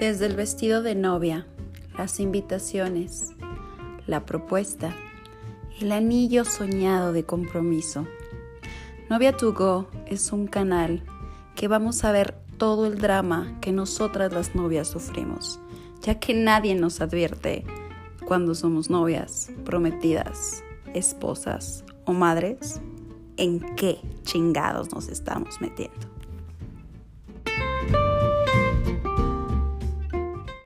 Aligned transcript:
Desde 0.00 0.24
el 0.24 0.34
vestido 0.34 0.82
de 0.82 0.94
novia, 0.94 1.46
las 1.98 2.20
invitaciones, 2.20 3.34
la 4.06 4.24
propuesta, 4.24 4.96
el 5.78 5.92
anillo 5.92 6.46
soñado 6.46 7.12
de 7.12 7.24
compromiso. 7.24 8.06
Novia 9.10 9.36
to 9.36 9.52
Go 9.52 9.88
es 10.06 10.32
un 10.32 10.46
canal 10.46 11.02
que 11.54 11.68
vamos 11.68 12.02
a 12.02 12.12
ver 12.12 12.34
todo 12.56 12.86
el 12.86 12.96
drama 12.96 13.58
que 13.60 13.72
nosotras 13.72 14.32
las 14.32 14.54
novias 14.54 14.88
sufrimos, 14.88 15.60
ya 16.00 16.18
que 16.18 16.32
nadie 16.32 16.74
nos 16.74 17.02
advierte 17.02 17.66
cuando 18.24 18.54
somos 18.54 18.88
novias, 18.88 19.50
prometidas, 19.66 20.64
esposas 20.94 21.84
o 22.06 22.14
madres, 22.14 22.80
en 23.36 23.60
qué 23.76 24.00
chingados 24.22 24.94
nos 24.94 25.08
estamos 25.08 25.60
metiendo. 25.60 26.08